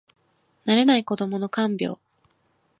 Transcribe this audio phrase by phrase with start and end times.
[0.65, 1.99] 慣れない子どもの看病